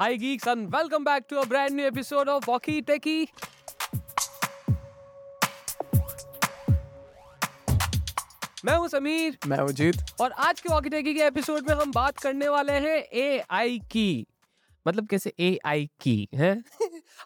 [0.00, 3.26] Hi geeks and welcome back to a brand new episode of Walkie Techie.
[8.64, 12.18] मैं हूँ समीर। मैं उजीत और आज के वॉकी टेकी के एपिसोड में हम बात
[12.18, 14.26] करने वाले हैं ए आई की।
[14.88, 16.52] मतलब कैसे ए आई की है?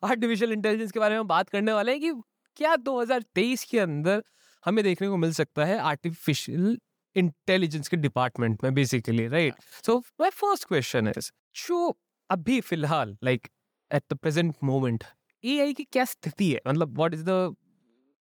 [0.04, 2.12] आर्टिफिशियल इंटेलिजेंस के बारे में बात करने वाले हैं कि
[2.56, 4.22] क्या 2023 के अंदर
[4.64, 6.78] हमें देखने को मिल सकता है आर्टिफिशियल
[7.16, 9.54] इंटेलिजेंस के डिपार्टमेंट में basically right
[9.86, 11.30] so my first question is
[11.68, 11.96] जो
[12.30, 13.48] अभी फ़िलहाल like
[13.90, 15.04] at the present moment
[15.44, 16.60] AI की क्या स्थिति है?
[16.68, 17.54] मतलब what is the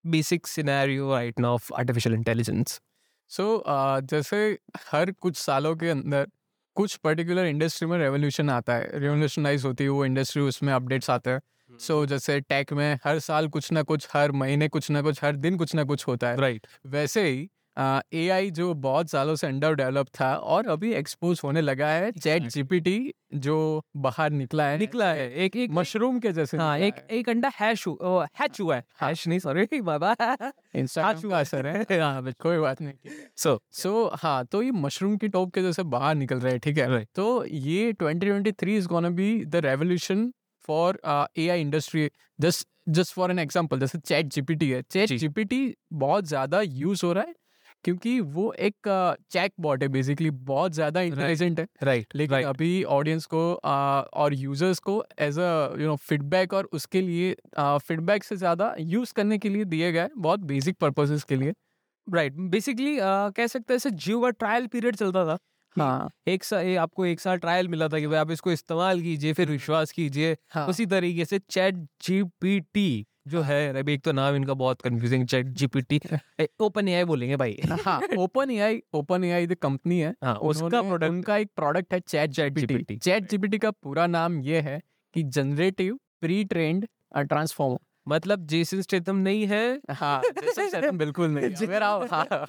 [0.05, 2.81] basic scenario right now of artificial intelligence
[3.31, 3.63] so
[4.11, 4.37] जैसे
[4.91, 6.27] हर कुछ सालों के अंदर
[6.77, 11.29] कुछ पर्टिकुलर इंडस्ट्री में रेवोल्यूशन आता है। रेवोल्यूशनाइज होती है वो इंडस्ट्री उसमें अपडेट्स आते
[11.29, 11.41] हैं।
[11.79, 15.23] सो so, जैसे टेक में हर साल कुछ ना कुछ हर महीने कुछ ना कुछ
[15.23, 16.87] हर दिन कुछ ना कुछ होता है। Right right.
[16.87, 21.61] वैसे ही ए आई जो बहुत सालों से अंडर डेवलप था और अभी एक्सपोज होने
[21.61, 23.55] लगा है चैट जीपीटी जो
[23.97, 27.87] बाहर निकला है निकला है। एक एक मशरूम के जैसे हाँ एक एक अंडा हैश
[28.39, 30.15] हैच हुआ है। हैश नहीं सॉरी बाबा।
[30.75, 35.27] इंस्टाग्राम का असर है। हाँ कोई बात नहीं। सो सो हाँ तो ये मशरूम की
[35.27, 37.03] टॉप के जैसे बाहर निकल रहे हैं ठीक है?
[37.15, 40.31] तो ये 2023 is gonna be the revolution
[40.67, 40.99] for
[41.37, 46.25] A I industry just just for an example जैसे चैट जीपीटी है। चैट जीपीटी बहुत
[46.25, 47.33] ज़्यादा यूज़ हो रहा है।
[47.83, 48.87] क्योंकि वो एक
[49.31, 52.49] चैट बॉट है बेसिकली बहुत ज़्यादा इंटेलिजेंट है राइट right, लेकिन right.
[52.49, 58.23] अभी ऑडियंस को और यूज़र्स को as a you know feedback और उसके लिए फीडबैक
[58.23, 61.53] से ज़्यादा यूज़ करने के लिए दिए गए बहुत बेसिक पर्पसेस के लिए
[62.07, 62.49] राइट right.
[62.51, 65.37] बेसिकली कह सकते हैं जियो का ट्रायल पीरियड चलता था
[65.75, 69.33] हाँ एक साल आपको एक साल ट्रायल मिला था कि भाई आप इसको इस्तेमाल कीजिए
[69.33, 70.67] फिर विश्वास कीजिए हाँ.
[70.67, 75.45] उसी तरीके से चैट जीपीटी जो है अभी एक तो नाम इनका बहुत confusing chat
[75.45, 76.01] GPT
[76.59, 81.11] open AI बोलेंगे भाई। हाँ ओपन एआई ओपन एआई आई कंपनी है। हाँ, उसका प्रोडक्ट
[81.11, 82.99] उनका एक प्रोडक्ट है chat GPT GPT.
[82.99, 84.81] Chat GPT का पूरा नाम ये है
[85.13, 87.77] कि जनरेटिव प्री ट्रेंड ट्रांसफॉर्मर
[88.07, 92.45] मतलब जेसन स्टेथम नहीं है। हाँ जैसन स्टैथम बिल्कुल नहीं अगर आप हाँ।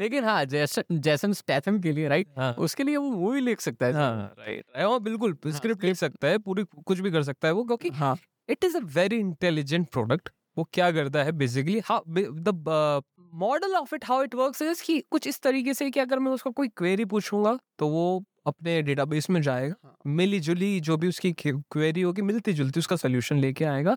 [0.00, 3.86] लेकिन हाँ जैसन जैसन स्टैथम के लिए राइट हाँ। उसके लिए वो मूवी लिख सकता
[3.86, 7.54] है। हाँ। राइट हाँ बिल्कुल स्क्रिप्ट लिख सकता है पूरी कुछ भी कर सकता है
[7.54, 8.16] वो क्योंकि हाँ।
[8.48, 13.02] It is a very intelligent product वो क्या करता है basically the
[13.34, 16.32] model of it how it works is कि कुछ इस तरीके से कि अगर मैं
[16.32, 21.08] उसको कोई क्वेरी पूछूँगा तो वो अपने डेटाबेस में जाएगा हाँ। मिली जुली जो भी
[21.08, 23.96] उसकी क्वेरी होगी मिलती जुलती उसका सोल्यूशन लेके आएगा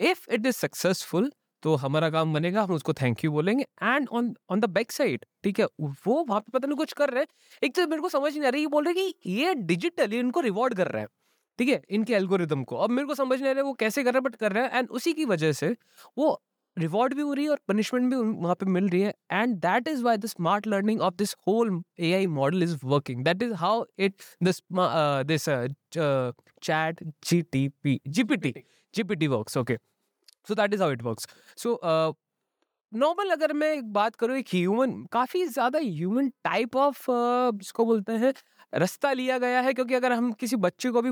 [0.00, 1.30] इफ़ इट इज़ सक्सेसफुल
[1.62, 5.24] तो हमारा काम बनेगा, हम उसको थैंक यू बोलेंगे and on on the back side
[5.44, 5.66] ठीक है?
[6.06, 7.28] वो वहाँ पे पता नहीं कुछ कर रहे हैं।
[7.62, 10.40] एक तो मेरे को समझ नहीं आ रही, ये बोल रहे कि ये डिजिटली इनको
[10.40, 11.08] रिवॉर्ड कर रहा है,
[11.58, 11.82] ठीक है?
[11.90, 14.18] इनके एल्गोरिदम को। अब मेरे को समझ नहीं आ रहा है वो कैसे कर रहे
[14.18, 15.74] हैं बट कर रहे हैं एंड उसी की वजह से
[16.18, 16.40] वो
[16.76, 19.88] रिवॉर्ड भी हो रही है और पनिशमेंट भी वहाँ पे मिल रही है and that
[19.88, 23.52] is why the smart learning of this whole A I model is working that is
[23.62, 25.48] how it this this
[26.62, 28.54] chat G T P GPT
[28.94, 29.76] GPT works okay
[30.48, 31.26] so that is how it works
[31.58, 31.78] so
[32.92, 38.12] normal अगर मैं एक बात करूँ, एक human काफ़ी ज़्यादा human type of जिसको बोलते
[38.14, 38.32] हैं,
[38.72, 41.10] रास्ता लिया गया है, क्योंकि अगर हम किसी बच्चे को भी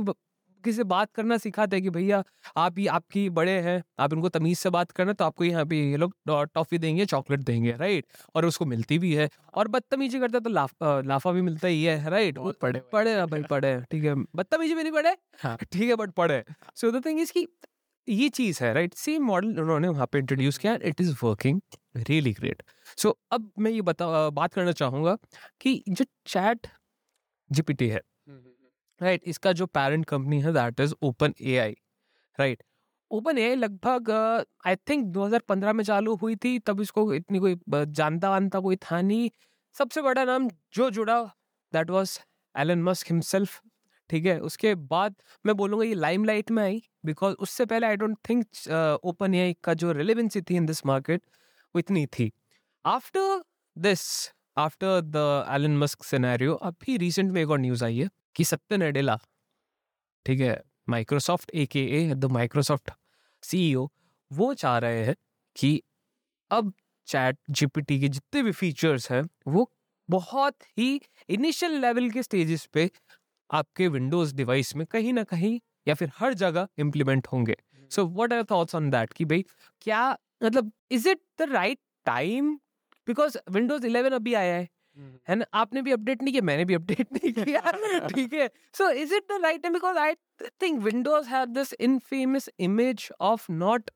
[0.64, 2.22] किसी से बात करना सिखाते हैं कि भैया
[2.56, 5.76] आप ये आपकी बड़े हैं आप इनको तमीज से बात करना तो आपको यहाँ पे
[5.90, 6.14] ये लोग
[6.54, 8.06] टॉफी देंगे चॉकलेट देंगे राइट?
[8.34, 12.10] और उसको मिलती भी है और बदतमीजी करता तो लाफ, लाफा भी मिलता ही है
[12.10, 12.38] राइट?
[12.62, 15.16] पढ़े पढ़े ना भाई पढ़े ठीक है। बदतमीजी भी नहीं पढ़े?
[15.38, 16.42] हाँ। ठीक है बट पढ़े
[16.74, 17.46] सो द थिंग इज़ की
[18.08, 21.60] ये चीज़ है राइट सेम मॉडल उन्होंने वहाँ पे इंट्रोड्यूस किया it is working
[21.96, 22.62] really great
[22.96, 25.16] so अब मैं ये बता बात करना चाहूँगा
[25.60, 26.66] कि जो चैट
[27.50, 28.00] जीपीटी है
[29.00, 30.94] राइट right, इसका जो पेरेंट कंपनी है that is
[31.58, 31.76] OpenAI
[32.38, 32.62] right.
[33.48, 34.10] OpenAI लगभग
[34.66, 39.00] आई थिंक 2015 में चालू हुई थी तब इसको इतनी कोई जानता वानता कोई था
[39.02, 39.30] नहीं।
[39.74, 41.22] सबसे बड़ा नाम जो जुड़ा
[41.72, 42.18] that was
[42.54, 43.60] Elon Musk himself
[44.10, 45.14] ठीक है। उसके बाद
[45.46, 48.44] मैं बोलूँगा ये लाइमलाइट में आई बिकॉज़ उससे पहले I don't think
[49.04, 51.22] OpenAI का जो रिलेवेंसी थी इन दिस मार्केट
[51.74, 52.30] वो इतनी थी।
[52.84, 53.42] After
[53.76, 54.02] this
[54.58, 58.76] after the Elon Musk scenario अभी रिसेंट में एक और न्यूज़ आई है। कि सत्य
[58.76, 59.18] नडेला
[60.26, 62.90] ठीक है माइक्रोसॉफ्ट ए के ए द माइक्रोसॉफ्ट
[63.42, 63.88] सीईओ
[64.30, 65.14] वो चाह रहे हैं
[65.56, 65.80] कि
[66.50, 66.72] अब
[67.08, 69.70] चैट जीपीटी के जितने भी फीचर्स हैं वो
[70.08, 70.88] बहुत ही
[71.30, 72.90] इनिशियल लेवल के स्टेजेस पे
[73.50, 75.58] आपके विंडोज़ डिवाइस में कहीं ना कहीं
[75.88, 77.56] या फिर हर जगह इम्प्लीमेंट होंगे।
[77.90, 79.44] So what are thoughts on that कि भाई
[79.82, 80.02] क्या
[80.44, 82.54] मतलब is it the right time
[83.06, 84.68] because Windows 11 अभी आया है।
[85.28, 85.44] है ना?
[85.54, 89.24] आपने भी अपडेट नहीं किया मैंने भी अपडेट नहीं किया। ठीक है। So is it
[89.32, 90.14] the right time because I
[90.62, 93.90] think Windows have this infamous image of not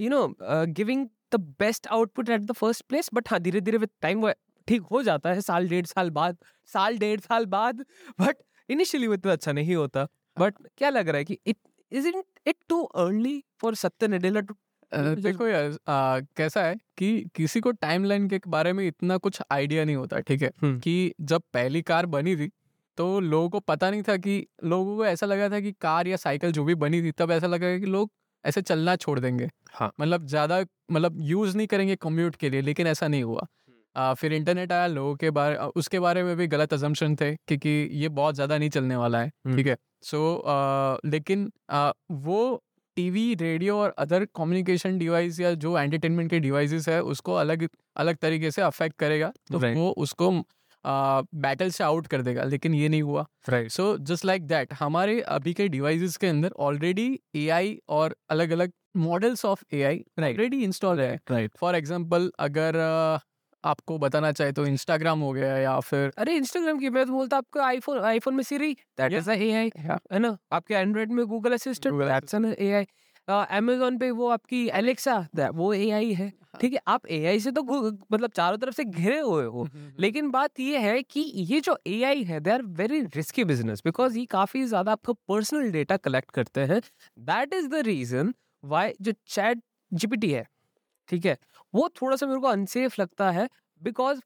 [0.00, 3.90] you know giving the best output at the first place but हाँ धीरे धीरे विद
[4.02, 4.32] टाइम वो
[4.68, 6.36] ठीक हो जाता है साल डेढ़ साल बाद।
[6.70, 7.84] साल डेढ़ साल बाद
[8.20, 8.36] बट
[8.68, 11.56] इनिशियली वो इतना अच्छा नहीं होता। बट क्या लग रहा है कि it
[11.92, 12.08] is
[12.46, 14.54] it too early for Satya Nadella to
[14.92, 19.84] देखो यार आ, कैसा है कि किसी को टाइमलाइन के बारे में इतना कुछ आइडिया
[19.84, 20.50] नहीं होता ठीक है।
[20.82, 22.50] कि जब पहली कार बनी थी
[22.98, 26.16] तो लोगों को पता नहीं था कि लोगों को ऐसा लगा था कि कार या
[26.16, 28.10] साइकिल जो भी बनी थी तब ऐसा लगा कि लोग
[28.44, 30.60] ऐसे चलना छोड़ देंगे हाँ। मतलब ज़्यादा
[30.92, 33.46] मतलब यूज़ नहीं करेंगे कम्यूट के लिए लेकिन ऐसा नहीं हुआ
[33.96, 37.68] आ, फिर इंटरनेट आया लोगों के बारे उसके बारे में भी गलत अजम्पशन थे क्योंकि
[37.92, 40.42] ये बहुत ज़्यादा नहीं चलने वाला है। ठीक है सो
[41.04, 42.62] लेकिन आ, वो
[42.96, 48.16] टीवी रेडियो और अदर कम्युनिकेशन डिवाइस या जो एंटरटेनमेंट के डिवाइसेस है उसको अलग अलग
[48.16, 49.76] तरीके से अफेक्ट करेगा तो Right.
[49.76, 50.30] वो उसको
[50.84, 55.20] बैटल से आउट कर देगा लेकिन ये नहीं हुआ। Right so just like that हमारे
[55.30, 60.62] अभी के डिवाइसेस के अंदर ऑलरेडी एआई और अलग अलग models of AI right already
[60.64, 63.18] install है। राइट फॉर एग्जांपल अगर अ,
[63.64, 67.36] आपको बताना चाहे तो इंस्टाग्राम हो गया या फिर अरे इंस्टाग्राम की मैं तो बोलता
[67.36, 69.12] आपको आईफोन आईफोन में सीरी दैट.
[69.12, 69.70] इज़ एआई
[70.12, 70.36] है ना?
[70.52, 72.86] आपके एंड्रॉइड में Google assistant Google that's an AI
[73.28, 77.62] Amazon पे वो आपकी एलेक्सा वो एआई है। ठीक है आप एआई से तो
[78.12, 79.66] मतलब चारों तरफ़ से घिरे हुए हो।
[80.00, 83.82] लेकिन बात ये है कि ये जो ए आई है they are very risky business
[83.84, 86.80] because ये काफ़ी ज़्यादा आपका पर्सनल डेटा कलेक्ट करते हैं।
[87.18, 88.34] That is the reason
[88.64, 89.62] why जो चैट
[89.92, 90.46] जीपीटी है
[91.08, 91.36] ठीक है?
[91.74, 93.48] वो थोड़ा सा मेरे को अनसेफ लगता है
[93.80, 94.20] बिकॉज़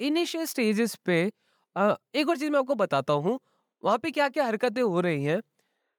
[0.00, 1.20] इनिशियल स्टेजेस पे
[2.16, 3.38] एक और चीज़ मैं आपको बताता हूँ।
[3.82, 5.40] वहाँ पे क्या क्या हरकतें हो रही हैं?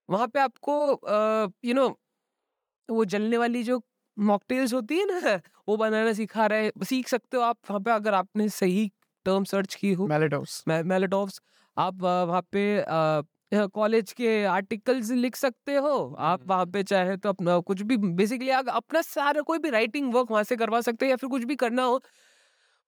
[0.09, 1.88] वहाँ पे आपको यू नो
[2.89, 3.81] वो जलने वाली जो
[4.17, 5.35] मॉकटेल्स होती है ना
[5.67, 8.91] वो बनाना सिखा रहे सीख सकते हो आप वहाँ पे अगर आपने सही
[9.25, 11.41] टर्म सर्च की हो। मेलेटोस मेलेटॉफ्स
[11.77, 12.63] आप वहाँ पे
[13.51, 17.98] कॉलेज के आर्टिकल्स लिख सकते हो आप हम्म। वहाँ पे चाहे तो अपना कुछ भी
[17.98, 21.30] बेसिकली आप अपना सारा कोई भी राइटिंग वर्क वहाँ से करवा सकते हो या फिर
[21.30, 22.01] कुछ भी करना हो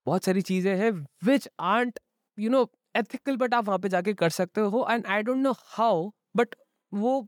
[0.06, 0.90] बहुत सारी चीज़ें हैं
[1.24, 1.98] which aren't
[2.38, 2.66] you know
[2.96, 6.54] ethical but आप वहाँ पे जाके कर सकते हो and I don't know how but
[6.92, 7.26] वो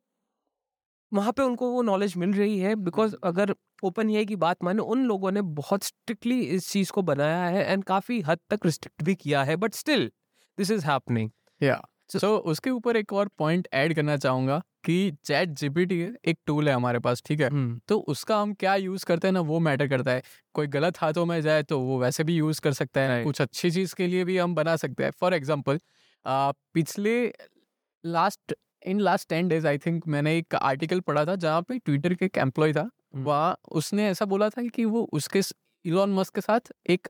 [1.13, 4.63] वहाँ पे उनको वो नॉलेज मिल रही है बिकॉज़ हम्म। अगर ओपन ये की बात
[4.65, 8.67] माने उन लोगों ने बहुत स्ट्रिक्टली इस चीज़ को बनाया है एंड काफ़ी हद तक
[8.67, 10.11] रिस्ट्रिक्ट भी किया है but still
[10.59, 15.49] this is happening या सो उसके ऊपर एक और पॉइंट ऐड करना चाहूँगा कि चैट
[15.51, 17.79] जीपीटी एक टूल है हमारे पास ठीक है?
[17.81, 20.23] तो उसका हम क्या यूज़ करते हैं ना वो मैटर करता है।
[20.55, 23.23] कोई गलत हाथों में जाए तो वो वैसे भी यूज़ कर सकता है.
[23.25, 25.79] कुछ अच्छी चीज़ के लिए भी हम बना सकते हैं। फॉर एग्ज़ाम्पल
[26.27, 27.17] पिछले
[28.05, 32.15] last in last ten days I think मैंने एक आर्टिकल पढ़ा था जहाँ पे ट्विटर
[32.15, 32.81] के एक एम्प्लॉय था।
[33.15, 35.41] हम्म। वहाँ उसने ऐसा बोला था कि वो उसके
[35.85, 37.09] इलॉन मस्क के साथ एक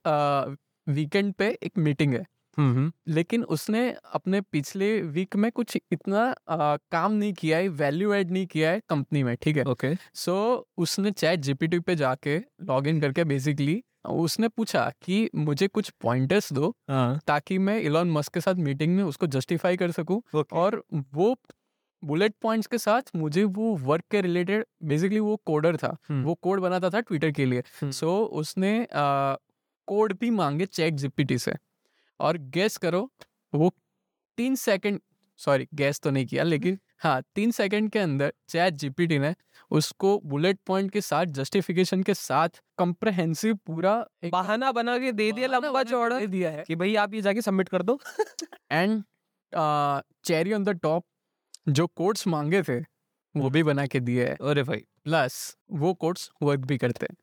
[0.87, 2.25] वीकेंड पे एक मीटिंग है।
[2.59, 8.31] लेकिन उसने अपने पिछले वीक में कुछ इतना आ, काम नहीं किया है वैल्यू ऐड
[8.31, 9.65] नहीं किया है कंपनी में ठीक है?
[9.65, 15.67] ओके। सो उसने चैट जीपीटी पे जाके लॉग इन करके बेसिकली उसने पूछा कि मुझे
[15.69, 19.91] कुछ पॉइंटर्स दो हाँ। ताकि मैं इलॉन मस्क के साथ मीटिंग में उसको जस्टिफाई कर
[19.91, 20.21] सकूँ।
[20.53, 20.83] और
[21.15, 21.35] वो
[22.03, 26.61] बुलेट पॉइंट्स के साथ मुझे वो वर्क के रिलेटेड बेसिकली वो कोडर था। वो कोड
[26.61, 31.55] बनाता था ट्विटर के लिए। सो उसने कोड भी मांगे चैट जीपीटी से।
[32.25, 33.11] और गैस करो
[33.55, 33.73] वो
[34.39, 35.01] तीन सेकंड
[35.37, 39.35] सॉरी गैस तो नहीं किया लेकिन हाँ तीन सेकंड के अंदर चैट जीपीटी ने
[39.71, 42.49] उसको बुलेट पॉइंट के साथ जस्टिफिकेशन के साथ
[42.79, 43.95] कंप्रहेंसिव पूरा
[44.25, 47.21] एक बहाना बना के दे दिया लंबा चौड़ा। दे दिया है। कि भाई आप ये
[47.23, 48.01] जाके सबमिट कर दो।
[48.73, 49.03] And
[50.25, 51.05] cherry on the top
[51.69, 52.81] जो कोड्स मांगे थे
[53.35, 57.17] वो भी बना के दिए है। अरे भाई। प्लस वो कोड्स वर्क भी करते हैं।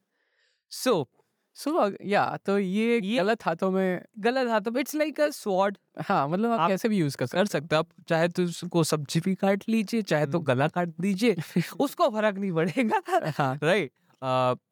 [0.71, 1.09] सो
[1.55, 5.77] सो या तो ये ये- गलत हाथों में गलत हाथ तो इट्स लाइक अ स्वॉर्ड
[6.01, 9.19] हाँ मतलब आप, कैसे भी यूज़ कर सकते कर सकते आप चाहे तो उसको सब्ज़ी
[9.19, 11.35] भी काट लीजिए चाहे तो हम्म। गला काट दीजिए
[11.79, 13.01] उसको फ़र्क नहीं पड़ेगा।
[13.37, 13.91] हाँ। राइट?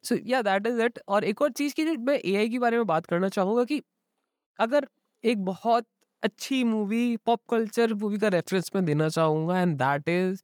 [0.04, 2.86] सो या दैट इज़ इट और एक और चीज़ की मैं एआई के बारे में
[2.86, 3.82] बात करना चाहूँगा कि
[4.58, 4.86] अगर
[5.24, 5.86] एक बहुत
[6.22, 10.42] अच्छी मूवी पॉप कल्चर मूवी का रेफरेंस मैं देना चाहूँगा and that is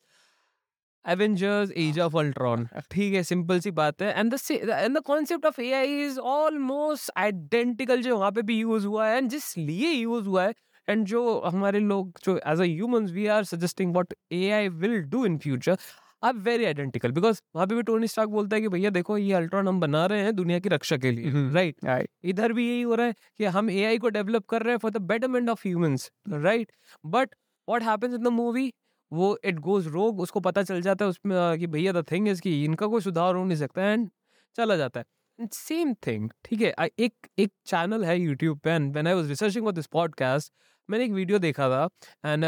[1.07, 4.13] Avengers age of Ultron ठीक है सिंपल सी बात है.
[4.15, 9.07] And and the concept of AI is almost identical जो वहाँ पे भी यूज़ हुआ
[9.09, 10.55] है एंड जिस लिए यूज़ हुआ है
[10.89, 15.39] एंड जो हमारे लोग जो as humans we are suggesting what AI will do in
[15.39, 15.77] future
[16.23, 19.33] are very identical because वहाँ पे भी टोनी स्टार्क बोलता है कि भैया देखो ये
[19.35, 22.09] अल्ट्रॉन हम बना रहे हैं दुनिया की रक्षा के लिए हम्म। Right Right.
[22.25, 24.91] इधर भी यही हो रहा है कि हम एआई को डेवलप कर रहे हैं for
[24.91, 26.73] the betterment of humans right
[27.07, 27.35] but
[27.69, 28.73] what happens in the movie
[29.13, 32.41] वो इट गोज रोग उसको पता चल जाता है उसमें कि भैया द थिंग इज़
[32.41, 34.09] कि इनका कोई सुधार हो नहीं सकता एंड
[34.57, 39.07] चला जाता है। सेम थिंग ठीक है एक एक चैनल है यूट्यूब पे and when
[39.07, 40.53] I was researching for this podcast
[40.91, 41.89] मैंने एक वीडियो देखा था
[42.27, 42.45] एंड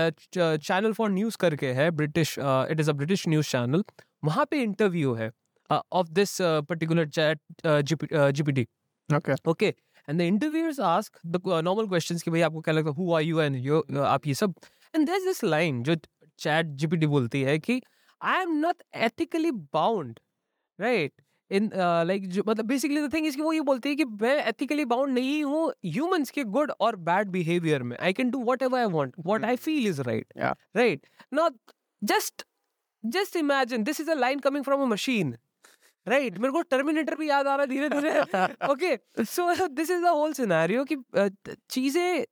[0.58, 3.84] चैनल फॉर न्यूज़ करके है British it is a British news channel
[4.24, 5.30] वहाँ पे इंटरव्यू है
[5.70, 7.08] of this particular
[7.66, 8.66] ChatGPT
[9.08, 9.36] Okay.
[9.48, 9.66] Okay
[10.08, 13.22] and the interviewers ask the normal questions कि भाई आपको क्या लगता है who are
[13.22, 14.54] you and you आप ये सब।
[14.94, 15.96] एंड देयर दिस लाइन जो
[16.38, 17.80] चैट जीपीटी बोलती है कि
[18.20, 20.20] I am not ethically bound
[20.78, 21.12] right
[21.50, 21.70] in
[22.06, 24.84] like जो मतलब बेसिकली द थिंग इज़ कि वो ये बोलती है कि मैं एथिकली
[24.84, 28.86] बाउंड नहीं हूँ ह्यूमंस के गुड और बैड बिहेवियर में। I can do whatever I
[28.86, 30.32] want what I feel is right
[30.76, 31.58] right not
[32.02, 32.44] just
[33.04, 35.36] just imagine this is a line coming from a machine
[36.06, 38.20] right मेरे को terminator भी याद आ रहा है धीरे धीरे
[38.72, 41.30] okay so this is the whole scenario कि uh,
[41.70, 42.24] चीज़ें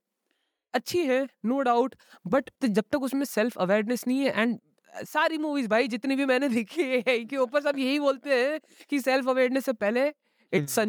[0.77, 1.95] अच्छी है नो डाउट
[2.27, 4.57] बट जब तक उसमें सेल्फ अवेयरनेस नहीं है एंड
[4.93, 8.99] सारी मूवीज़ भाई जितनी भी मैंने देखी है के ऊपर सब यही बोलते हैं कि
[8.99, 10.07] सेल्फ अवेयरनेस से पहले
[10.53, 10.79] it's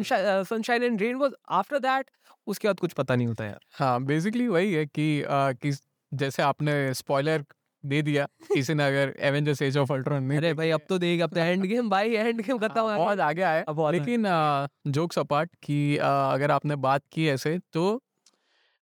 [0.49, 2.09] sunshine and rain was after that
[2.47, 5.71] उसके बाद कुछ पता नहीं होता यार। हाँ बेसिकली वही है कि आ, कि
[6.11, 7.45] जैसे आपने स्पॉइलर
[7.83, 11.25] दे दिया किसी ने अगर एवेंजर्स एज ऑफ़ अल्ट्रॉन नहीं अरे भाई अब तो देगा
[11.25, 13.95] अब तो एंड गेम भाई एंड गेम खत्म हाँ, हो बहुत आगे आए अब बहुत
[13.95, 17.85] आगे। लेकिन जोक्स अपार्ट कि अगर आपने बात की ऐसे तो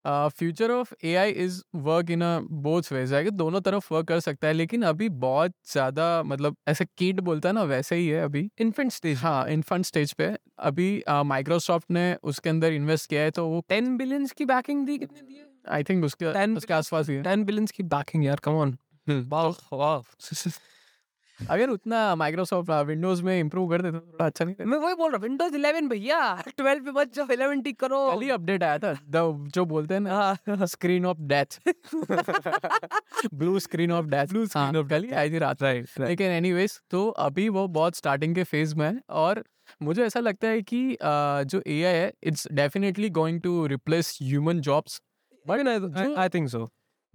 [0.08, 4.20] future of A I is work in a both ways है दोनों तरफ़ वर्क कर
[4.20, 8.22] सकता है लेकिन अभी बहुत ज़्यादा मतलब ऐसे किड बोलता है ना वैसे ही है
[8.24, 13.32] अभी। इन्फेंट स्टेज हाँ इन्फेंट स्टेज पे। अभी माइक्रोसॉफ्ट ने उसके अंदर इन्वेस्ट किया है
[13.32, 16.74] तो वो टेन बिलियंस की बैकिंग दी कितने दी है आई थिंक उसके 10 उसके
[16.74, 20.04] आसपास ही है। 10 बिलियंस की बैकिंग यार कम ऑन वाओ वाओ
[21.40, 25.12] अगर उतना माइक्रोसॉफ्ट विंडोज़ में इम्प्रूव कर देता तो थोड़ा अच्छा नहीं मैं वही बोल
[25.12, 28.78] रहा विंडोज़ 11 भैया 12 पे मत जाओ 11 टिक करो। कल ही अपडेट आया
[28.78, 31.60] था द जो बोलते हैं ना screen of death
[33.34, 37.08] blue screen of death blue of कल ही आई थी रात राइट लेकिन एनीवेज तो
[37.10, 39.44] अभी वो बहुत स्टार्टिंग के फ़ेज़ में है और
[39.84, 45.02] मुझे ऐसा लगता है कि जो एआई है it's definitely going to replace human jobs
[45.48, 45.68] but
[46.18, 46.60] I think so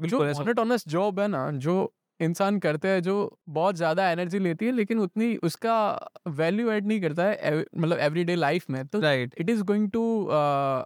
[0.01, 4.73] जो बिल्कुल जॉब है ना जो इंसान करते हैं जो बहुत ज़्यादा एनर्जी लेती है
[4.73, 9.35] लेकिन उतनी उसका वैल्यू ऐड नहीं करता है एव- मतलब एवरीडे लाइफ में। तो right.
[10.31, 10.85] uh,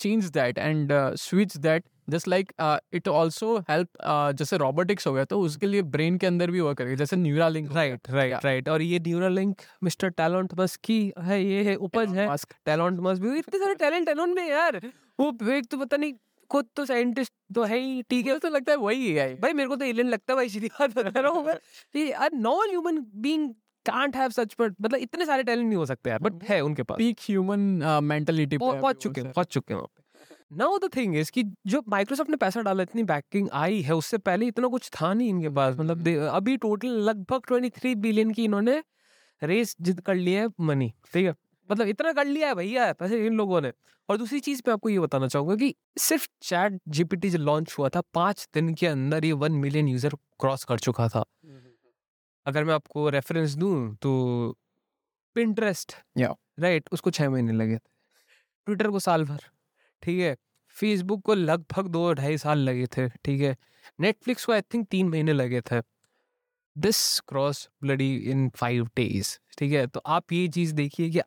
[0.00, 5.06] change that and uh, switch that just like uh, it also help uh, जैसे robotics
[5.06, 8.44] हो गया तो उसके लिए ब्रेन के अंदर भी वर्क करेगा जैसे न्यूरालिंक राइट राइट
[8.44, 13.00] राइट और ये Neuralink mister talent Musk की है ये है उपज है। टैलेंट
[13.00, 14.80] मस्क भी इतने सारे टैलेंट है उनमें यार।
[15.20, 16.12] वो एक तो पता नहीं
[16.50, 19.68] खुद तो साइंटिस्ट तो है ही ठीक है तो लगता है वही है भाई मेरे
[19.68, 23.48] को तो एलियन लगता है भाई सीधी बात बता रहा हूँ मैं। Non human being
[23.86, 26.82] can't have such but मतलब इतने सारे टैलेंट नहीं हो सकते यार बट है उनके
[26.82, 27.60] पास। पीक ह्यूमन
[28.04, 30.04] मेंटालिटी पहुँच पहुँच चुके हैं पहुँच चुके हैं वहाँ पे।
[30.56, 34.18] नाउ द थिंग इज़ कि जो माइक्रोसॉफ्ट ने पैसा डाला इतनी बैकिंग आई है उससे
[34.20, 38.82] पहले इतना कुछ था नहीं इनके पास। मतलब अभी टोटल लगभग 23 बिलियन की इन्होंने
[39.42, 41.34] रेस जित कर लिया है मनी ठीक है?
[41.68, 43.72] मतलब इतना कर लिया है भैया पैसे इन लोगों ने।
[44.08, 47.88] और दूसरी चीज़ मैं आपको ये बताना चाहूँगा कि सिर्फ़ चैट जीपीटी जब लॉन्च हुआ
[47.88, 51.24] था पाँच दिन के अंदर ये वन मिलियन यूज़र क्रॉस कर चुका था।
[52.46, 54.56] अगर मैं आपको रेफरेंस दूँ तो
[55.36, 55.92] पिंटरेस्ट.
[56.60, 57.88] राइट उसको छह महीने लगे। थे
[58.66, 59.40] ट्विटर को साल भर
[60.02, 60.36] ठीक है।
[60.76, 63.56] फेसबुक को लगभग दो ढाई साल लगे थे ठीक है।
[64.00, 65.80] नेटफ्लिक्स को आई थिंक तीन महीने लगे थे।
[66.76, 71.20] This cross bloody in five days ठीक है। तो आप ये चीज़ देखिए कि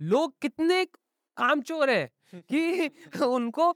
[0.00, 2.90] लोग कितने कामचोर है कि
[3.22, 3.74] उनको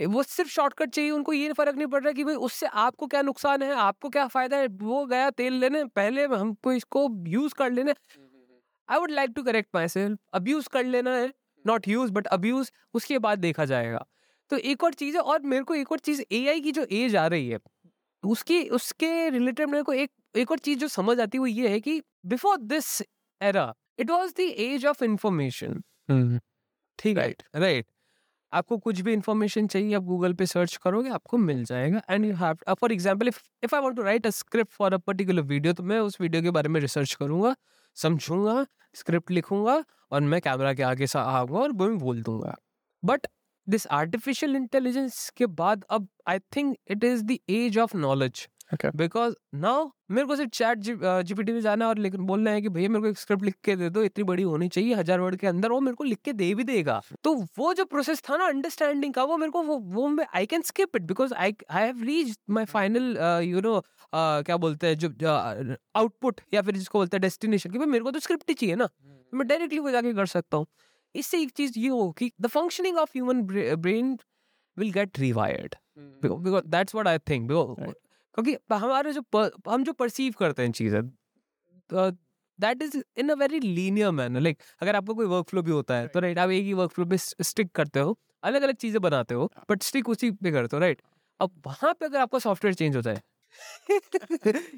[0.00, 3.22] वो सिर्फ़ शॉर्टकट चाहिए उनको ये फ़र्क नहीं पड़ रहा कि भाई उससे आपको क्या
[3.22, 7.70] नुकसान है आपको क्या फ़ायदा है वो गया तेल लेने पहले हमको इसको यूज़ कर
[7.72, 7.94] लेने।
[8.88, 11.32] I would like to correct my self abuse कर लेना है
[11.64, 14.04] नॉट यूज़ बट अब्यूज उसके बाद देखा जाएगा।
[14.50, 17.16] तो एक और चीज़ है और मेरे को एक और चीज़ एआई की जो एज
[17.16, 17.58] आ रही है
[18.22, 21.68] उसकी उसके रिलेटेड मेरे को एक एक और चीज़ जो समझ आती है वो ये
[21.68, 23.00] है कि before this
[23.40, 25.82] era it was the age of information
[26.98, 27.42] ठीक है Right.
[27.54, 27.86] राइट
[28.52, 32.34] आपको कुछ भी इंफॉर्मेशन चाहिए आप गूगल पे सर्च करोगे आपको मिल जाएगा and you
[32.34, 35.72] have for example if if I want to write a script for a particular video
[35.72, 37.56] तो मैं उस वीडियो के बारे में रिसर्च करूँगा
[37.96, 42.56] समझूँगा स्क्रिप्ट लिखूँगा और मैं कैमरा के आगे सा आऊँगा और वो मैं बोल दूँगा
[43.04, 43.26] बट
[43.68, 48.48] दिस आर्टिफिशियल इंटेलिजेंस के बाद अब I think it is the age of knowledge.
[48.74, 52.68] Because now मेरे को सिर्फ़ चैट जीपीटी में जाना है और लेकिन बोलना है कि
[52.68, 55.36] भैया मेरे को एक स्क्रिप्ट लिख के दे दो इतनी बड़ी होनी चाहिए हज़ार वर्ड
[55.36, 58.36] के अंदर वो मेरे को लिख के दे भी देगा। तो वो जो प्रोसेस था
[58.36, 61.54] ना अंडरस्टैंडिंग का वो मेरे को वो वो मैं I can skip it because I
[61.70, 63.80] I have reach my final you know
[64.14, 68.10] क्या बोलते हैं जो आउटपुट या फिर जिसको बोलते हैं डेस्टिनेशन कि भाई मेरे को
[68.10, 70.66] तो स्क्रिप्ट ही चाहिए ना। तो मैं डायरेक्टली वो जाके कर सकता हूँ।
[71.14, 74.16] इससे एक चीज़ ये हो कि the functioning of human brain
[74.76, 78.01] will get rewired because that's what I think Right.
[78.34, 79.22] क्योंकि हमारे जो
[79.68, 81.02] हम जो परसीव करते हैं चीज़ें
[82.58, 85.96] that is in a very linear manner like अगर आपको कोई वर्क फ्लो भी होता
[85.96, 89.00] है तो राइट आप एक ही वर्क फ्लो पे स्टिक करते हो अलग अलग चीज़ें
[89.02, 91.02] बनाते हो बट स्टिक उसी पे करते हो राइट
[91.40, 93.20] अब वहाँ पे अगर आपका सॉफ्टवेयर चेंज हो जाए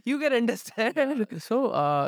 [0.09, 1.59] you can understand so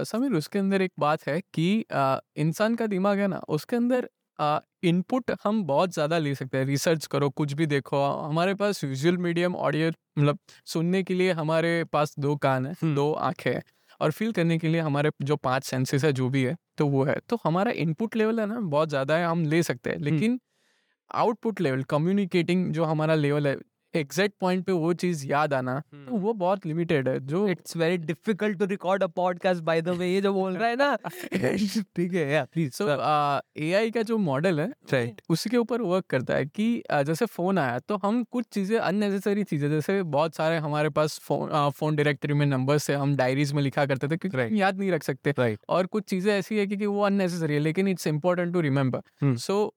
[0.05, 4.09] Sameer उसके अंदर एक बात है कि uh, इंसान का दिमाग है ना उसके अंदर
[4.39, 9.17] इनपुट हम बहुत ज़्यादा ले सकते हैं। रिसर्च करो कुछ भी देखो। हमारे पास विजुअल
[9.19, 13.63] मीडियम ऑडियो मतलब सुनने के लिए हमारे पास दो कान है हम्म। दो आँखें हैं
[14.01, 17.05] और फील करने के लिए हमारे जो पाँच सेंसेस है जो भी है तो वो
[17.05, 20.39] है। तो हमारा इनपुट लेवल है ना बहुत ज़्यादा है हम ले सकते हैं। लेकिन
[21.11, 23.57] आउटपुट लेवल कम्युनिकेटिंग जो हमारा लेवल है
[23.97, 27.97] एग्जैक्ट पॉइंट पे वो चीज़ याद आना तो वो बहुत लिमिटेड है जो it's very
[28.05, 30.97] difficult to record a podcast by the way ये जो बोल रहा है ना
[31.97, 32.89] ठीक है या प्लीज़ सो
[33.61, 35.25] एआई का जो मॉडल है राइट right.
[35.31, 39.45] उसके ऊपर वर्क करता है कि अ, जैसे फ़ोन आया तो हम कुछ चीज़ें अननेसेसरी
[39.45, 43.63] चीज़ें जैसे बहुत सारे हमारे पास फ़ोन फ़ोन डायरेक्टरी में नंबर्स है हम डायरीज में
[43.63, 44.53] लिखा करते थे क्योंकि Right.
[44.53, 47.61] याद नहीं रख सकते राइट और कुछ चीज़ें ऐसी है कि, कि वो अननेसेसरी है
[47.61, 49.37] लेकिन it's important to remember hmm.
[49.39, 49.75] So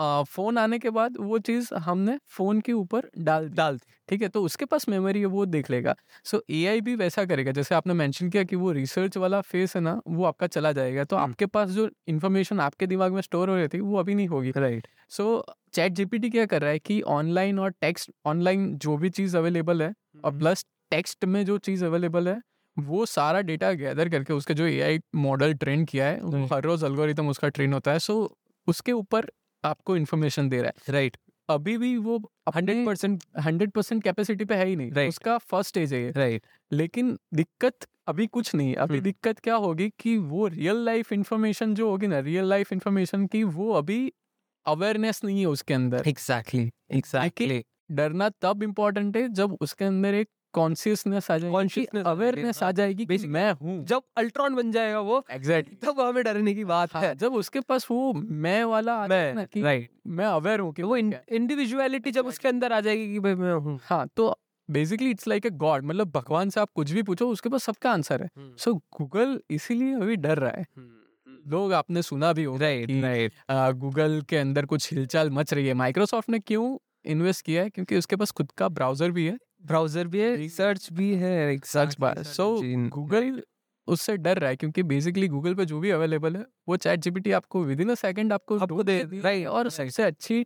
[0.00, 4.28] phone आने के बाद वो चीज़ हमने फ़ोन के ऊपर डाल डाल दी। ठीक है
[4.28, 7.94] तो उसके पास मेमोरी है वो देख लेगा। सो एआई भी वैसा करेगा जैसे आपने
[7.94, 11.30] मेंशन किया कि वो रिसर्च वाला फेस है ना वो आपका चला जाएगा। तो हम्म।
[11.30, 14.52] आपके पास जो इन्फॉर्मेशन आपके दिमाग में स्टोर हो रही थी वो अभी नहीं होगी।
[14.56, 19.10] राइट सो चैट जीपीटी क्या कर रहा है कि ऑनलाइन और टेक्स्ट ऑनलाइन जो भी
[19.10, 19.92] चीज़ अवेलेबल है
[20.24, 22.40] और प्लस टेक्स्ट में जो चीज़ अवेलेबल है
[22.76, 27.28] वो सारा डेटा गैदर करके उसके जो एआई मॉडल ट्रेन किया है हर रोज एल्गोरिथम
[27.28, 28.36] उसका ट्रेन होता है। सो
[28.66, 29.26] उसके ऊपर
[29.64, 31.32] आपको इन्फॉर्मेशन दे रहा है। Right right.
[31.50, 32.18] अभी भी वो
[32.56, 35.08] hundred percent hundred percent capacity पे है ही नहीं। Right.
[35.08, 39.54] उसका फ़र्स्ट स्टेज है ये। राइट लेकिन दिक्कत अभी कुछ नहीं अभी हम्म। दिक्कत क्या
[39.54, 44.12] होगी कि वो रियल लाइफ इन्फॉर्मेशन जो होगी ना रियल लाइफ इन्फॉर्मेशन की वो अभी
[44.66, 50.28] अवेयरनेस नहीं है उसके अंदर। एग्जैक्टली एग्जैक्टली डरना तब इम्पोर्टेंट है जब उसके अंदर एक
[50.54, 55.22] कॉन्शियसनेस आ जाएगी अवेयरनेस आ हाँ, जाएगी कि मैं हूँ। जब अल्ट्रॉन बन जाएगा वो
[55.30, 59.62] एग्जैक्टली तब हमें डरने की बात है जब उसके पास वो मैं वाला मैं कि
[59.62, 63.52] राइट मैं अवेयर हूँ कि वो इंडिविजुअलिटी जब उसके अंदर आ जाएगी कि भाई मैं
[63.54, 64.34] हूँ। हाँ तो
[64.68, 67.92] basically it's like a god मतलब भगवान से आप कुछ भी पूछो उसके पास सबका
[67.92, 68.28] आंसर है।
[68.58, 70.66] सो गूगल इसीलिए अभी डर रहा है।
[71.46, 73.32] लोग आपने सुना भी होगा राइट
[73.76, 76.76] गूगल के अंदर कुछ हिलचाल मच रही है। माइक्रोसॉफ्ट ने क्यों
[77.06, 77.70] इन्वेस्ट किया है?
[77.70, 81.96] क्योंकि उसके पास खुद का ब्राउज़र भी है। ब्राउज़र भी है। सर्च भी है सर्च
[82.00, 82.46] बार। सो
[82.88, 83.42] गूगल
[83.88, 87.32] उससे डर रहा है क्योंकि बेसिकली गूगल पे जो भी अवेलेबल है वो चैट जीपीटी
[87.32, 90.42] आपको विद इन अ सेकंड आपको आपको दे- दे और सबसे अच्छी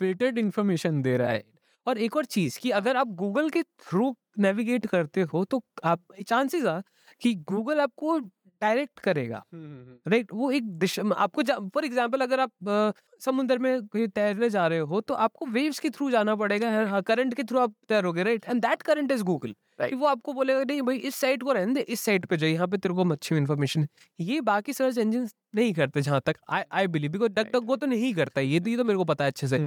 [0.00, 1.44] फिल्टर्ड इंफॉर्मेशन दे रहा है।
[1.86, 6.04] और एक और चीज़ कि अगर आप गूगल के थ्रू नेविगेट करते हो तो आप
[6.28, 6.82] चांसेस आर
[7.22, 8.18] कि गूगल आपको
[8.64, 10.32] डायरेक्ट करेगा। राइट?
[10.32, 15.00] वो एक दिशा आपको फॉर एग्जांपल अगर आप समुद्र में कहीं तैरने जा रहे हो
[15.00, 18.44] तो आपको वेव्स के थ्रू जाना पड़ेगा करंट के थ्रू आप तैरोगे right?
[18.44, 19.90] And that current is Google Right.
[19.90, 22.52] कि वो आपको बोलेगा नहीं भाई इस साइट को रहने दे इस साइट पे जाइए
[22.52, 23.88] यहाँ पे तेरे को अच्छी इन्फॉर्मेशन है।
[24.20, 27.76] ये बाकी सर्च इंजन नहीं करते जहाँ तक I I believe because duck duck वो
[27.76, 29.58] तो नहीं करता ये तो ये तो मेरे को पता है अच्छे से।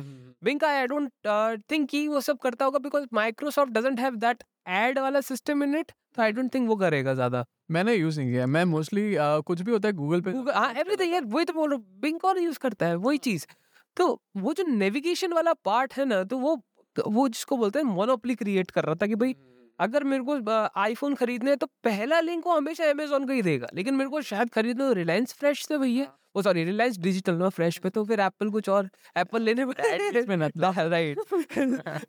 [0.44, 1.12] विंक आई डोंट
[1.72, 5.76] थिंक कि वो सब करता होगा because Microsoft doesn't have that ad वाला सिस्टम इन
[5.76, 9.44] इट तो आई डोंट थिंक वो करेगा ज़्यादा। मैंने यूज़ नहीं किया। मैं मोस्टली uh,
[9.44, 12.20] कुछ भी होता है गूगल पे हाँ एवरीथिंग यार वही तो बोल रहा हूँ। बिंग
[12.20, 12.96] कौन यूज़ करता है?
[12.98, 13.46] वही चीज़।
[13.98, 16.56] तो वो जो नेविगेशन वाला पार्ट है ना तो वो
[16.98, 19.36] वो जिसको बोलते हैं मोनोपली क्रिएट कर रहा था कि भाई
[19.80, 23.68] अगर मेरे को आईफोन खरीदने है तो पहला लिंक वो हमेशा अमेजोन का ही देगा।
[23.74, 27.48] लेकिन मेरे को शायद खरीदने हो रिलायंस फ्रेश से भैया। वो सॉरी रिलायंस डिजिटल ना
[27.50, 29.74] फ्रेश पे तो फिर एप्पल कुछ और एप्पल लेने में
[30.90, 31.20] राइट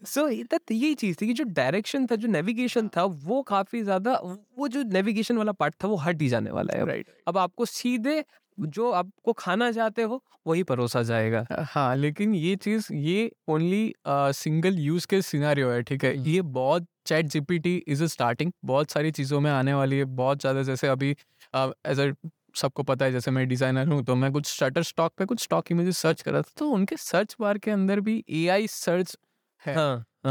[0.07, 4.19] सो यही चीज़ थी कि जो डायरेक्शन था जो नेविगेशन था वो काफ़ी ज़्यादा
[4.59, 7.65] वो जो नेविगेशन वाला पार्ट था वो हट ही जाने वाला है। राइट अब आपको
[7.67, 8.25] सीधे
[8.61, 14.79] जो आपको खाना चाहते हो वही परोसा जाएगा। हाँ लेकिन ये चीज़ ये ओनली सिंगल
[14.79, 16.15] यूज़ के सिनारियो है ठीक है?
[16.17, 20.05] हम्म। ये बहुत chat GPT is a starting बहुत सारी चीज़ों में आने वाली है
[20.17, 21.11] बहुत ज़्यादा जैसे अभी
[21.55, 22.13] एज अ
[22.57, 25.71] सबको पता है जैसे मैं डिज़ाइनर हूँ तो मैं कुछ शटर स्टॉक पे कुछ स्टॉक
[25.73, 29.17] इमेजेस सर्च कर रहा था तो उनके सर्च बार के अंदर भी एआई सर्च
[29.63, 29.77] है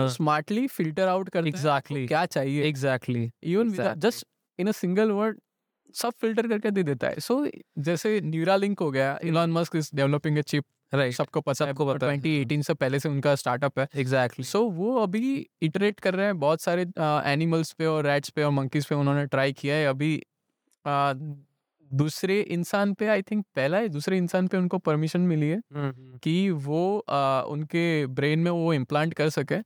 [0.09, 2.07] स्मार्टली फ़िल्टर आउट कर Exactly.
[2.07, 2.63] क्या चाहिए?
[2.63, 4.25] Exactly even just
[4.59, 5.39] in a single word
[5.95, 9.75] सब फ़िल्टर करके दे देता है। सो so, जैसे न्यूरा लिंक हो गया Elon Musk
[9.75, 13.79] is developing a chip right सबको पता है है। 2018 से पहले से उनका स्टार्टअप
[13.79, 16.85] है। एग्जैक्टली सो वो अभी इटरेट कर रहे हैं बहुत सारे
[17.31, 20.21] एनिमल्स पे और रैट्स पे और मंकीज पे उन्होंने ट्राई किया है। अभी
[20.85, 21.13] आ,
[21.91, 25.61] दूसरे इंसान पे आई थिंक पहला है दूसरे इंसान पे उनको परमिशन मिली है
[26.23, 29.57] कि वो आ, उनके ब्रेन में वो इम्प्लांट कर सके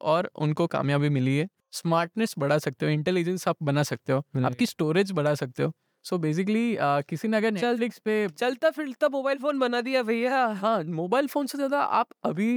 [0.00, 4.66] और उनको कामयाबी मिली है। स्मार्टनेस बढ़ा सकते हो इंटेलिजेंस आप बना सकते हो आपकी
[4.66, 5.72] स्टोरेज बढ़ा सकते हो।
[6.04, 10.82] सो बेसिकली किसी ने अगर नेटफ्लिक्स पे चलता फिरता मोबाइल फ़ोन बना दिया भैया। हाँ
[10.94, 12.48] मोबाइल फ़ोन से ज़्यादा आप अभी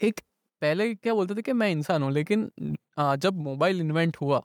[0.00, 0.20] एक
[0.62, 2.50] पहले क्या बोलते थे कि मैं इंसान हूँ लेकिन
[2.98, 4.42] आ, जब मोबाइल इन्वेंट हुआ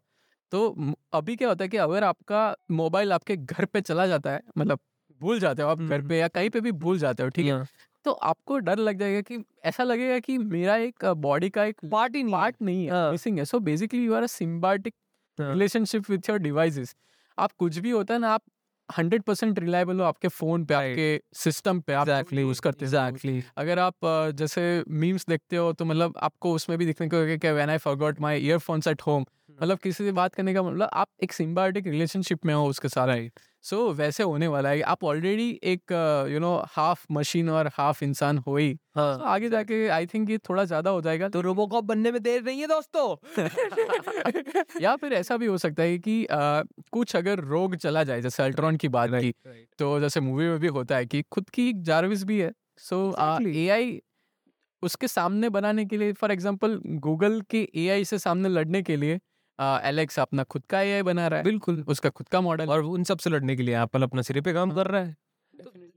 [0.51, 0.67] तो
[1.13, 4.79] अभी क्या होता है कि अगर आपका मोबाइल आपके घर पे चला जाता है मतलब
[5.21, 7.45] भूल जाते हो आप घर हम्म। पे या कहीं पे भी भूल जाते हो ठीक
[7.47, 7.63] है।
[8.05, 12.15] तो आपको डर लग जाएगा कि ऐसा लगेगा कि मेरा एक बॉडी का एक पार्ट
[12.15, 14.93] ही नहीं पार्ट नहीं है। मिसिंग है। So basically you are a symbiotic
[15.37, 16.95] हाँ। रिलेशनशिप विथ योर डिवाइसेस
[17.37, 18.41] आप कुछ भी होता है ना आप
[18.89, 20.89] हंड्रेड परसेंट रिलायबल हो आपके फ़ोन पे Right.
[20.89, 23.95] आपके सिस्टम पे आप Exactly, यूज़ करते हो। एग्जैक्टली अगर आप
[24.35, 28.19] जैसे मीम्स देखते हो तो मतलब आपको उसमें भी दिखने को कि when I forgot
[28.21, 32.45] my earphones at home मतलब किसी से बात करने का मतलब आप एक सिम्बायोटिक रिलेशनशिप
[32.45, 33.07] में हो उसके साथ।
[33.63, 35.91] सो so, वैसे होने वाला है आप ऑलरेडी एक
[36.31, 40.29] यू नो हाफ़ मशीन और हाफ़ इंसान हो ही। तो हाँ आगे जाके आई थिंक
[40.29, 43.15] ये थोड़ा ज़्यादा हो जाएगा। तो रोबोकॉप बनने में देर नहीं है दोस्तों।
[44.79, 48.43] या फिर ऐसा भी हो सकता है कि अ, कुछ अगर रोग चला जाए जैसे
[48.43, 49.31] अल्ट्रॉन की बात की
[49.79, 52.97] तो जैसे मूवी में भी होता है कि खुद की एक जारविस भी है। सो
[53.11, 53.55] Exactly.
[53.57, 53.99] एआई
[54.83, 59.19] उसके सामने बनाने के लिए फॉर एग्ज़ाम्पल गूगल के एआई से सामने लड़ने के लिए
[59.59, 63.03] एलेक्स अपना खुद का एआई बना रहा है बिल्कुल। उसका खुद का मॉडल। और उन
[63.03, 65.15] सबसे लड़ने के लिए एप्पल अपना सिरे पे काम कर रहा है।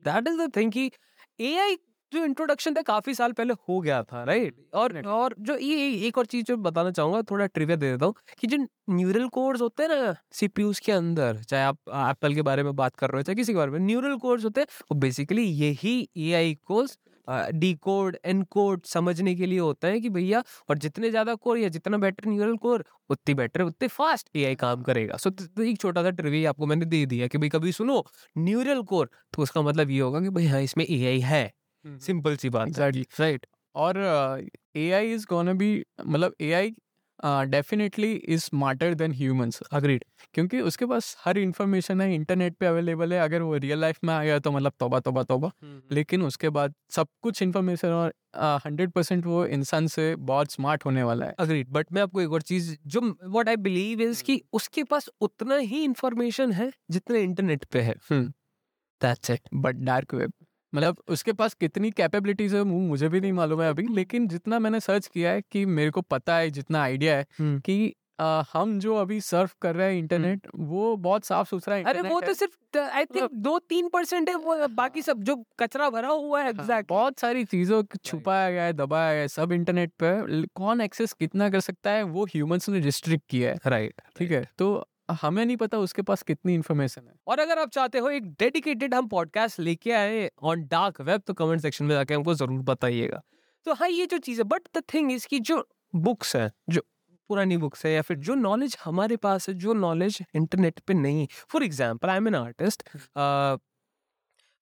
[0.04, 0.90] दैट इज़ द थिंग कि
[1.40, 1.76] एआई
[2.12, 5.00] जो इंट्रोडक्शन था काफ़ी साल पहले हो गया था राइट और.
[5.06, 8.46] और जो ये एक और चीज़ जो बताना चाहूँगा थोड़ा ट्रिविया दे देता हूँ कि
[8.46, 8.56] जो
[8.90, 11.78] न्यूरल कोड्स होते हैं ना सीपीयूज के अंदर चाहे आप
[12.10, 14.44] एप्पल के बारे में बात कर रहे हो चाहे किसी के बारे में न्यूरल कोड्स
[14.44, 16.86] होते हैं वो बेसिकली यही एआई को
[17.28, 21.58] डी कोड एन कोड समझने के लिए होता है कि भैया और जितने ज़्यादा कोर
[21.58, 25.80] या जितना बेटर न्यूरल कोर उतनी बेटर उतने फास्ट एआई काम करेगा। सो तो एक
[25.80, 28.04] छोटा सा ट्रिविया आपको मैंने दे दिया कि भाई कभी सुनो
[28.38, 31.50] न्यूरल कोर तो उसका मतलब ये होगा कि भाई हाँ इसमें एआई है।
[31.84, 33.98] सिंपल सी बात राइट और
[34.76, 35.68] A I is gonna be
[36.06, 36.74] मतलब AI
[37.24, 43.12] definitely is smarter than humans agreed क्योंकि उसके पास हर इंफॉर्मेशन है इंटरनेट पे अवेलेबल
[43.12, 45.50] है। अगर वो रियल लाइफ में आ गया तो मतलब तोबा तोबा तोबा।
[45.92, 48.14] लेकिन उसके बाद सब कुछ इन्फॉर्मेशन और
[48.66, 52.32] हंड्रेड परसेंट वो इंसान से बहुत स्मार्ट होने वाला है। अग्रीड बट मैं आपको एक
[52.32, 57.18] और चीज़ जो व्हाट आई बिलीव इज़ कि उसके पास उतना ही इंफॉर्मेशन है जितना
[57.18, 58.28] इंटरनेट पे है। हम्म।
[59.00, 60.32] That's it but dark web
[60.72, 64.58] मतलब उसके पास कितनी कैपेबिलिटीज है वो मुझे भी नहीं मालूम है अभी लेकिन जितना
[64.58, 67.26] मैंने सर्च किया है कि मेरे को पता है जितना आइडिया है
[67.60, 72.02] कि अ, हम जो अभी सर्फ कर रहे हैं इंटरनेट वो बहुत साफ़ सुथरा अरे
[72.02, 76.08] वो तो सिर्फ़ आई थिंक दो तीन परसेंट है वो बाकी सब जो कचरा भरा
[76.08, 79.52] हुआ है हाँ, एग्जैक्ट बहुत सारी चीज़ों को छुपाया गया है दबाया गया है सब
[79.52, 84.00] इंटरनेट पे कौन एक्सेस कितना कर सकता है वो ह्यूमंस ने रिस्ट्रिक्ट किया है। राइट
[84.16, 87.98] ठीक है तो हमें नहीं पता उसके पास कितनी इन्फॉर्मेशन है। और अगर आप चाहते
[87.98, 92.14] हो एक डेडिकेटेड हम पॉडकास्ट लेके आए ऑन डार्क वेब तो कमेंट सेक्शन में जाके
[92.14, 93.22] हमको ज़रूर बताइएगा।
[93.66, 96.82] तो हाँ ये जो चीज़ है बट द थिंग इज़ की जो बुक्स है जो
[97.30, 101.26] पुरानी बुक्स है या फिर जो नॉलेज हमारे पास है जो नॉलेज इंटरनेट पे नहीं
[101.48, 102.82] for example I am an artist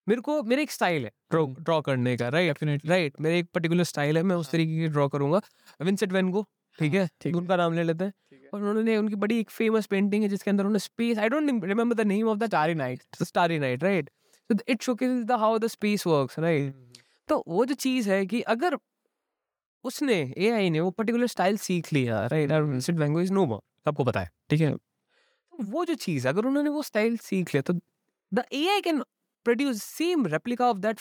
[0.06, 3.46] मेरे को मेरा एक स्टाइल है ड्रॉ हम्म। ड्रॉ करने का राइट राइट मेरा एक
[3.54, 5.40] पर्टिकुलर स्टाइल है मैं उस हाँ। तरीके की ड्रॉ करूँगा।
[5.80, 6.44] विंसेंट वैन गो
[6.78, 8.23] ठीक है ठीक है। उनका नाम ले लेते ठीक है।
[8.54, 11.94] और उन्होंने उनकी बड़ी एक फ़ेमस पेंटिंग है जिसके अंदर उन्होंने space I don't remember
[11.94, 14.10] the name of the starry night starry night right
[14.50, 16.72] so it showcases the how the space works right?
[17.28, 18.76] तो वो जो चीज़ है कि अगर
[19.84, 24.04] उसने एआई ने वो पर्टिकुलर स्टाइल सीख लिया right Vincent van is no more सबको
[24.04, 24.72] पता है ठीक है?
[24.72, 27.72] तो वो जो चीज़ अगर उन्होंने वो स्टाइल सीख लिया तो
[28.32, 29.02] the AI can
[29.46, 31.00] produce same replica of that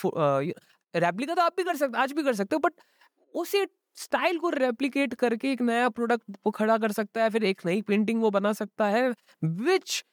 [0.95, 2.73] replica तो आप भी कर सकते आज भी कर सकते हो बट
[3.35, 7.61] उसी स्टाइल को रेप्लिकेट करके एक नया प्रोडक्ट वो खड़ा कर सकता है फिर एक
[7.65, 10.05] नई पेंटिंग वो बना सकता है which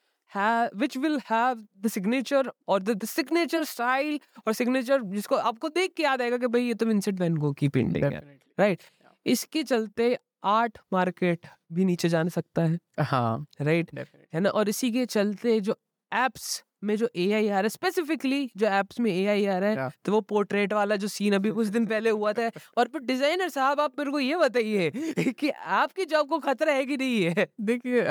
[0.76, 6.02] which will have the signature और द सिग्नेचर स्टाइल और सिग्नेचर जिसको आपको देख के
[6.02, 8.82] याद आएगा कि भाई ये तो विंसेंट वैन गो की पेंटिंग है राइट
[9.26, 13.90] इसके चलते आर्ट मार्केट भी नीचे जा सकता है हाँ राइट
[14.34, 14.50] है ना?
[14.50, 15.80] और इसी के चलते जो
[16.14, 19.58] एप्स में जो ए आई आ रहा है स्पेसिफिकली जो एप्स में ए आई आ
[19.58, 19.90] रहा है.
[20.04, 23.48] तो वो पोर्ट्रेट वाला जो सीन अभी कुछ दिन पहले हुआ था और फिर डिज़ाइनर
[23.48, 24.90] साहब आप मेरे को ये बताइए
[25.32, 28.04] कि आपकी जॉब को खतरा है कि नहीं है देखिए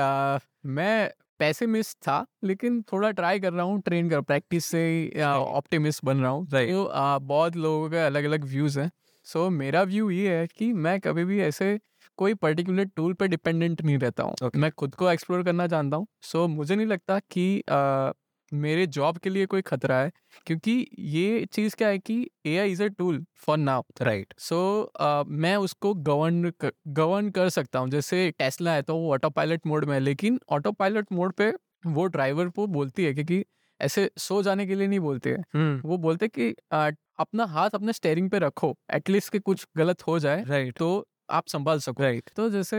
[0.69, 6.17] मैं पैसिमिस्ट था लेकिन थोड़ा ट्राई कर रहा हूँ ट्रेन कर प्रैक्टिस से ऑप्टिमिस्ट बन
[6.17, 6.45] रहा हूँ.
[6.47, 8.91] तो बहुत लोगों के अलग अलग व्यूज़ हैं
[9.27, 11.79] सो so, मेरा व्यू ये है कि मैं कभी भी ऐसे
[12.17, 14.55] कोई पर्टिकुलर टूल पर डिपेंडेंट नहीं रहता हूँ Okay.
[14.55, 18.11] मैं खुद को एक्सप्लोर करना चाहता हूँ सो so, मुझे नहीं लगता कि आ,
[18.51, 20.11] मेरे जॉब के लिए कोई खतरा है
[20.47, 24.91] क्योंकि ये चीज़ क्या है कि A I is a tool for now right so
[25.25, 26.51] मैं उसको गवर्न
[26.89, 30.39] गवर्न कर सकता हूँ। जैसे टेस्ला है तो वो ऑटो पायलट मोड में है लेकिन
[30.49, 31.51] ऑटो पायलट मोड पे
[31.87, 33.43] वो ड्राइवर को बोलती है क्योंकि
[33.79, 35.43] ऐसे सो जाने के लिए नहीं बोलते हैं।
[35.83, 40.17] वो बोलते कि आ, अपना हाथ अपने स्टेयरिंग पे रखो एटलीस्ट कि कुछ गलत हो
[40.19, 42.77] जाए। राइट तो आप संभाल सको। राइट तो जैसे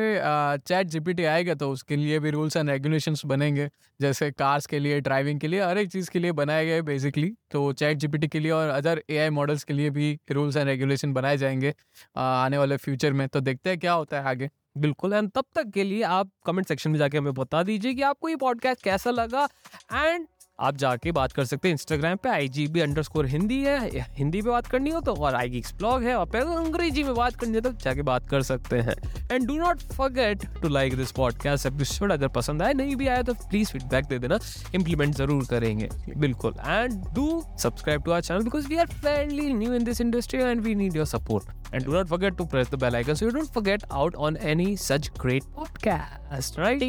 [0.58, 3.68] चैट जीपीटी आएगा तो उसके लिए भी रूल्स एंड रेगुलेशंस बनेंगे।
[4.00, 7.32] जैसे कार्स के लिए ड्राइविंग के लिए हर एक चीज़ के लिए बनाए गए बेसिकली
[7.50, 11.12] तो चैट जीपीटी के लिए और अदर एआई मॉडल्स के लिए भी रूल्स एंड रेगुलेशन
[11.12, 11.74] बनाए जाएँगे
[12.16, 15.70] आने वाले फ्यूचर में। तो देखते हैं क्या होता है आगे। बिल्कुल एंड तब तक
[15.74, 19.10] के लिए आप कमेंट सेक्शन में जाके हमें बता दीजिए कि आपको ये पॉडकास्ट कैसा
[19.10, 19.48] लगा
[19.94, 20.26] एंड
[20.61, 24.42] आप जाके बात कर सकते हैं। इंस्टाग्राम पे I G B underscore Hindi है हिंदी
[24.42, 27.37] पे बात करनी हो तो और आई गिक्स ब्लॉग है। और पे अंग्रेज़ी में बात
[27.40, 28.94] करनी है तो जाके बात कर सकते हैं।
[29.33, 33.23] And do not forget to like this podcast episode अगर पसंद आए नहीं भी आया
[33.23, 34.38] तो प्लीज़ फीडबैक दे देना।
[34.75, 39.75] इम्प्लीमेंट ज़रूर करेंगे। बिल्कुल। And do subscribe to our channel because we are fairly new
[39.75, 41.46] in this industry and we need your support.
[41.73, 44.37] And do not forget to press the bell icon so you don't forget out on
[44.53, 46.83] any such great podcast, right?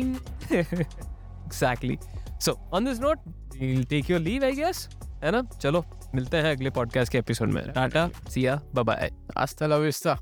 [1.45, 1.97] exactly.
[2.47, 4.87] So on this note, we'll take your leave, I
[5.23, 5.41] है ना?
[5.41, 5.85] चलो
[6.15, 10.17] मिलते हैं अगले podcast के episode में। Tata Siya bye हस्ता ला vista